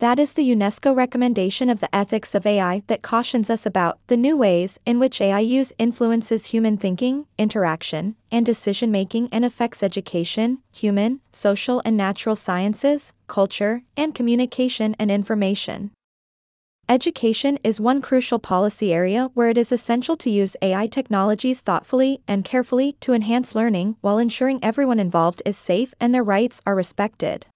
That 0.00 0.18
is 0.18 0.32
the 0.32 0.50
UNESCO 0.50 0.94
recommendation 0.94 1.70
of 1.70 1.78
the 1.78 1.94
ethics 1.94 2.34
of 2.34 2.44
AI 2.44 2.82
that 2.88 3.02
cautions 3.02 3.48
us 3.48 3.64
about 3.64 4.00
the 4.08 4.16
new 4.16 4.36
ways 4.36 4.80
in 4.84 4.98
which 4.98 5.20
AI 5.20 5.38
use 5.38 5.72
influences 5.78 6.46
human 6.46 6.76
thinking, 6.76 7.26
interaction, 7.38 8.16
and 8.32 8.44
decision 8.44 8.90
making 8.90 9.28
and 9.30 9.44
affects 9.44 9.84
education, 9.84 10.58
human, 10.72 11.20
social, 11.30 11.80
and 11.84 11.96
natural 11.96 12.34
sciences, 12.34 13.12
culture, 13.28 13.82
and 13.96 14.16
communication 14.16 14.96
and 14.98 15.12
information. 15.12 15.92
Education 16.88 17.58
is 17.64 17.80
one 17.80 18.00
crucial 18.00 18.38
policy 18.38 18.92
area 18.92 19.28
where 19.34 19.48
it 19.48 19.58
is 19.58 19.72
essential 19.72 20.16
to 20.18 20.30
use 20.30 20.56
AI 20.62 20.86
technologies 20.86 21.60
thoughtfully 21.60 22.20
and 22.28 22.44
carefully 22.44 22.92
to 23.00 23.12
enhance 23.12 23.56
learning 23.56 23.96
while 24.02 24.18
ensuring 24.18 24.60
everyone 24.62 25.00
involved 25.00 25.42
is 25.44 25.56
safe 25.56 25.94
and 25.98 26.14
their 26.14 26.22
rights 26.22 26.62
are 26.64 26.76
respected. 26.76 27.46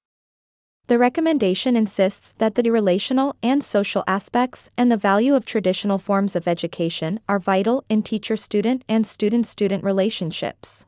The 0.88 0.99
recommendation 0.99 1.76
insists 1.76 2.32
that 2.38 2.56
the 2.56 2.72
relational 2.72 3.37
and 3.40 3.62
social 3.62 4.02
aspects 4.08 4.68
and 4.76 4.90
the 4.90 4.96
value 4.96 5.37
of 5.37 5.44
traditional 5.44 5.99
forms 5.99 6.34
of 6.34 6.49
education 6.49 7.20
are 7.28 7.38
vital 7.38 7.84
in 7.88 8.02
teacher 8.02 8.37
student 8.37 8.82
and 8.88 9.06
student 9.06 9.46
student 9.46 9.84
relationships. 9.84 10.87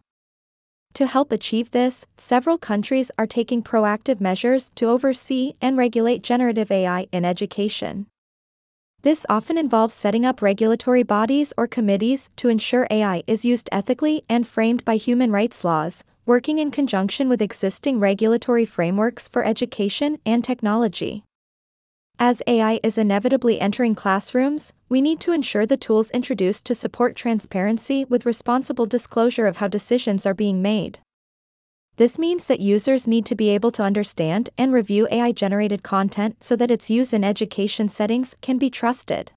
To 0.94 1.06
help 1.06 1.30
achieve 1.30 1.70
this, 1.70 2.06
several 2.16 2.58
countries 2.58 3.12
are 3.16 3.26
taking 3.28 3.62
proactive 3.62 4.20
measures 4.20 4.72
to 4.74 4.86
oversee 4.86 5.52
and 5.60 5.78
regulate 5.78 6.22
generative 6.22 6.72
AI 6.72 7.06
in 7.12 7.24
education. 7.24 8.08
This 9.02 9.26
often 9.28 9.58
involves 9.58 9.94
setting 9.94 10.24
up 10.24 10.40
regulatory 10.40 11.02
bodies 11.02 11.52
or 11.56 11.66
committees 11.66 12.30
to 12.36 12.48
ensure 12.48 12.86
AI 12.88 13.24
is 13.26 13.44
used 13.44 13.68
ethically 13.72 14.22
and 14.28 14.46
framed 14.46 14.84
by 14.84 14.94
human 14.94 15.32
rights 15.32 15.64
laws, 15.64 16.04
working 16.24 16.60
in 16.60 16.70
conjunction 16.70 17.28
with 17.28 17.42
existing 17.42 17.98
regulatory 17.98 18.64
frameworks 18.64 19.26
for 19.26 19.44
education 19.44 20.18
and 20.24 20.44
technology. 20.44 21.24
As 22.20 22.42
AI 22.46 22.78
is 22.84 22.96
inevitably 22.96 23.60
entering 23.60 23.96
classrooms, 23.96 24.72
we 24.88 25.00
need 25.00 25.18
to 25.22 25.32
ensure 25.32 25.66
the 25.66 25.76
tools 25.76 26.12
introduced 26.12 26.64
to 26.66 26.74
support 26.76 27.16
transparency 27.16 28.04
with 28.04 28.24
responsible 28.24 28.86
disclosure 28.86 29.48
of 29.48 29.56
how 29.56 29.66
decisions 29.66 30.24
are 30.24 30.34
being 30.34 30.62
made. 30.62 31.00
This 32.02 32.18
means 32.18 32.46
that 32.46 32.58
users 32.58 33.06
need 33.06 33.24
to 33.26 33.36
be 33.36 33.50
able 33.50 33.70
to 33.70 33.84
understand 33.84 34.50
and 34.58 34.72
review 34.72 35.06
AI 35.12 35.30
generated 35.30 35.84
content 35.84 36.42
so 36.42 36.56
that 36.56 36.68
its 36.68 36.90
use 36.90 37.12
in 37.12 37.22
education 37.22 37.88
settings 37.88 38.34
can 38.40 38.58
be 38.58 38.68
trusted. 38.68 39.30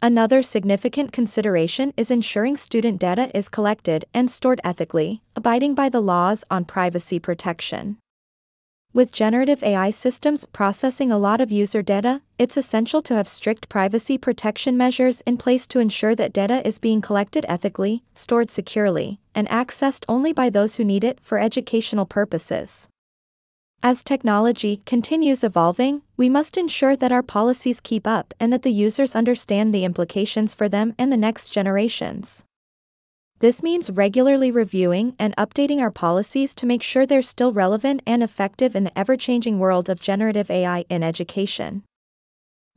Another 0.00 0.40
significant 0.40 1.10
consideration 1.10 1.92
is 1.96 2.12
ensuring 2.12 2.56
student 2.56 3.00
data 3.00 3.28
is 3.36 3.48
collected 3.48 4.04
and 4.14 4.30
stored 4.30 4.60
ethically, 4.62 5.24
abiding 5.34 5.74
by 5.74 5.88
the 5.88 6.00
laws 6.00 6.44
on 6.48 6.64
privacy 6.64 7.18
protection. 7.18 7.96
With 8.92 9.10
generative 9.10 9.60
AI 9.64 9.90
systems 9.90 10.44
processing 10.44 11.10
a 11.10 11.18
lot 11.18 11.40
of 11.40 11.50
user 11.50 11.82
data, 11.82 12.22
it's 12.38 12.56
essential 12.56 13.02
to 13.02 13.16
have 13.16 13.26
strict 13.26 13.68
privacy 13.68 14.16
protection 14.16 14.76
measures 14.76 15.22
in 15.22 15.38
place 15.38 15.66
to 15.66 15.80
ensure 15.80 16.14
that 16.14 16.32
data 16.32 16.64
is 16.64 16.78
being 16.78 17.00
collected 17.00 17.44
ethically, 17.48 18.04
stored 18.14 18.48
securely, 18.48 19.18
and 19.34 19.48
accessed 19.48 20.04
only 20.08 20.32
by 20.32 20.50
those 20.50 20.76
who 20.76 20.84
need 20.84 21.04
it 21.04 21.18
for 21.20 21.38
educational 21.38 22.06
purposes. 22.06 22.88
As 23.82 24.02
technology 24.02 24.80
continues 24.86 25.44
evolving, 25.44 26.02
we 26.16 26.30
must 26.30 26.56
ensure 26.56 26.96
that 26.96 27.12
our 27.12 27.22
policies 27.22 27.80
keep 27.80 28.06
up 28.06 28.32
and 28.40 28.50
that 28.52 28.62
the 28.62 28.72
users 28.72 29.14
understand 29.14 29.74
the 29.74 29.84
implications 29.84 30.54
for 30.54 30.68
them 30.68 30.94
and 30.98 31.12
the 31.12 31.18
next 31.18 31.50
generations. 31.50 32.44
This 33.40 33.62
means 33.62 33.90
regularly 33.90 34.50
reviewing 34.50 35.14
and 35.18 35.36
updating 35.36 35.80
our 35.80 35.90
policies 35.90 36.54
to 36.54 36.64
make 36.64 36.82
sure 36.82 37.04
they're 37.04 37.20
still 37.20 37.52
relevant 37.52 38.00
and 38.06 38.22
effective 38.22 38.74
in 38.74 38.84
the 38.84 38.98
ever 38.98 39.18
changing 39.18 39.58
world 39.58 39.90
of 39.90 40.00
generative 40.00 40.50
AI 40.50 40.86
in 40.88 41.02
education. 41.02 41.82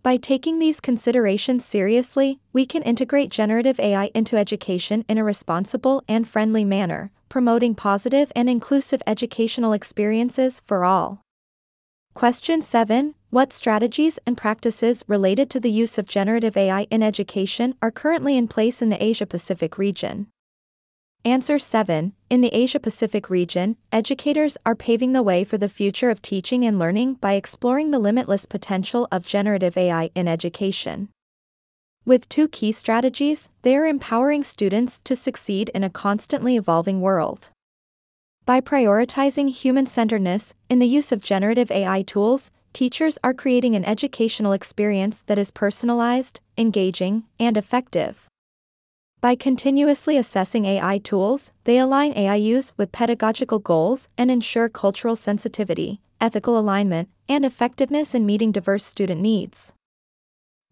By 0.07 0.15
taking 0.15 0.59
these 0.59 0.79
considerations 0.79 1.65
seriously, 1.65 2.39
we 2.53 2.65
can 2.65 2.81
integrate 2.81 3.29
generative 3.29 3.77
AI 3.77 4.09
into 4.13 4.37
education 4.37 5.03
in 5.09 5.17
a 5.17 5.23
responsible 5.25 6.01
and 6.07 6.25
friendly 6.25 6.63
manner, 6.63 7.11
promoting 7.27 7.75
positive 7.75 8.31
and 8.33 8.49
inclusive 8.49 9.01
educational 9.05 9.73
experiences 9.73 10.61
for 10.63 10.85
all. 10.85 11.19
Question 12.13 12.61
7 12.61 13.15
What 13.31 13.51
strategies 13.51 14.17
and 14.25 14.37
practices 14.37 15.03
related 15.07 15.49
to 15.49 15.59
the 15.59 15.71
use 15.71 15.97
of 15.97 16.07
generative 16.07 16.55
AI 16.55 16.87
in 16.89 17.03
education 17.03 17.75
are 17.81 17.91
currently 17.91 18.37
in 18.37 18.47
place 18.47 18.81
in 18.81 18.87
the 18.87 19.03
Asia 19.03 19.25
Pacific 19.25 19.77
region? 19.77 20.27
Answer 21.25 21.59
7. 21.59 22.13
In 22.29 22.39
the 22.39 22.55
Asia 22.55 22.79
Pacific 22.79 23.29
region, 23.29 23.75
educators 23.91 24.57
are 24.65 24.75
paving 24.75 25.11
the 25.11 25.21
way 25.21 25.43
for 25.43 25.57
the 25.57 25.67
future 25.67 26.09
of 26.09 26.21
teaching 26.21 26.63
and 26.63 26.79
learning 26.79 27.15
by 27.15 27.33
exploring 27.33 27.91
the 27.91 27.99
limitless 27.99 28.45
potential 28.45 29.09
of 29.11 29.25
generative 29.25 29.75
AI 29.75 30.09
in 30.15 30.29
education. 30.29 31.09
With 32.05 32.29
two 32.29 32.47
key 32.47 32.71
strategies, 32.71 33.49
they 33.63 33.75
are 33.75 33.85
empowering 33.85 34.41
students 34.41 35.01
to 35.01 35.17
succeed 35.17 35.67
in 35.75 35.83
a 35.83 35.89
constantly 35.89 36.55
evolving 36.55 37.01
world. 37.01 37.49
By 38.45 38.61
prioritizing 38.61 39.49
human 39.49 39.85
centeredness 39.85 40.55
in 40.69 40.79
the 40.79 40.87
use 40.87 41.11
of 41.11 41.21
generative 41.21 41.69
AI 41.69 42.03
tools, 42.03 42.51
teachers 42.71 43.17
are 43.21 43.33
creating 43.33 43.75
an 43.75 43.83
educational 43.83 44.53
experience 44.53 45.23
that 45.23 45.37
is 45.37 45.51
personalized, 45.51 46.39
engaging, 46.57 47.25
and 47.37 47.57
effective. 47.57 48.29
By 49.19 49.33
continuously 49.33 50.15
assessing 50.15 50.65
AI 50.65 50.99
tools, 50.99 51.51
they 51.63 51.79
align 51.79 52.13
AI 52.15 52.35
use 52.35 52.71
with 52.77 52.91
pedagogical 52.91 53.57
goals 53.57 54.09
and 54.15 54.29
ensure 54.29 54.69
cultural 54.69 55.15
sensitivity, 55.15 56.01
ethical 56.21 56.57
alignment, 56.57 57.09
and 57.27 57.43
effectiveness 57.43 58.13
in 58.13 58.27
meeting 58.27 58.51
diverse 58.51 58.83
student 58.83 59.19
needs. 59.19 59.73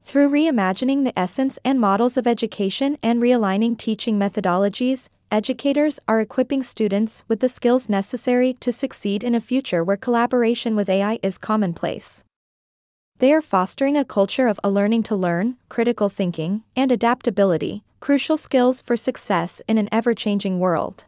Through 0.03 0.29
reimagining 0.29 1.05
the 1.05 1.17
essence 1.17 1.57
and 1.65 1.81
models 1.81 2.17
of 2.17 2.27
education 2.27 2.99
and 3.01 3.19
realigning 3.19 3.75
teaching 3.79 4.19
methodologies, 4.19 5.09
educators 5.31 5.99
are 6.07 6.21
equipping 6.21 6.61
students 6.61 7.23
with 7.27 7.39
the 7.39 7.49
skills 7.49 7.89
necessary 7.89 8.53
to 8.59 8.71
succeed 8.71 9.23
in 9.23 9.33
a 9.33 9.41
future 9.41 9.83
where 9.83 9.97
collaboration 9.97 10.75
with 10.75 10.87
AI 10.87 11.17
is 11.23 11.39
commonplace. 11.39 12.23
They 13.19 13.31
are 13.31 13.41
fostering 13.41 13.95
a 13.95 14.03
culture 14.03 14.49
of 14.49 14.59
a 14.61 14.69
learning 14.69 15.03
to 15.03 15.15
learn, 15.15 15.55
critical 15.69 16.09
thinking, 16.09 16.63
and 16.75 16.91
adaptability, 16.91 17.85
crucial 18.01 18.35
skills 18.35 18.81
for 18.81 18.97
success 18.97 19.61
in 19.69 19.77
an 19.77 19.87
ever 19.89 20.13
changing 20.13 20.59
world. 20.59 21.05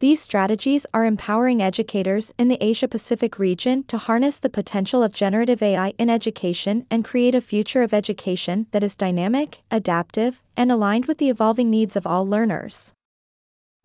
These 0.00 0.20
strategies 0.20 0.86
are 0.92 1.04
empowering 1.04 1.62
educators 1.62 2.34
in 2.36 2.48
the 2.48 2.62
Asia 2.62 2.88
Pacific 2.88 3.38
region 3.38 3.84
to 3.84 3.96
harness 3.96 4.40
the 4.40 4.50
potential 4.50 5.04
of 5.04 5.14
generative 5.14 5.62
AI 5.62 5.94
in 5.98 6.10
education 6.10 6.84
and 6.90 7.04
create 7.04 7.36
a 7.36 7.40
future 7.40 7.82
of 7.82 7.94
education 7.94 8.66
that 8.72 8.82
is 8.82 8.96
dynamic, 8.96 9.62
adaptive, 9.70 10.42
and 10.56 10.72
aligned 10.72 11.06
with 11.06 11.18
the 11.18 11.30
evolving 11.30 11.70
needs 11.70 11.94
of 11.94 12.08
all 12.08 12.26
learners. 12.26 12.92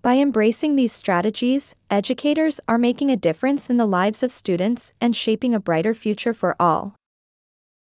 By 0.02 0.16
embracing 0.16 0.76
these 0.76 0.94
strategies, 0.94 1.76
educators 1.92 2.60
are 2.68 2.80
making 2.80 3.12
a 3.12 3.16
difference 3.16 3.70
in 3.70 3.78
the 3.78 3.86
lives 3.86 4.24
of 4.24 4.32
students 4.32 4.94
and 5.00 5.16
shaping 5.16 5.54
a 5.54 5.60
brighter 5.60 5.94
future 5.94 6.34
for 6.34 6.56
all. 6.60 6.96